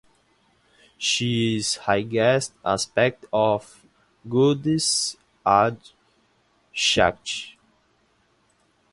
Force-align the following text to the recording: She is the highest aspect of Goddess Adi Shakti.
She 0.97 1.57
is 1.57 1.75
the 1.75 1.81
highest 1.81 2.53
aspect 2.65 3.27
of 3.31 3.85
Goddess 4.27 5.15
Adi 5.45 5.77
Shakti. 6.71 7.55